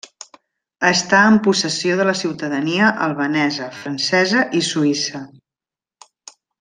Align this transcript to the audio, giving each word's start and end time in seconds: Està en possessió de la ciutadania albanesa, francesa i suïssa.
Està 0.87 1.17
en 1.33 1.35
possessió 1.47 1.97
de 1.99 2.07
la 2.09 2.15
ciutadania 2.21 2.89
albanesa, 3.09 3.69
francesa 3.83 4.43
i 4.61 4.63
suïssa. 4.71 5.23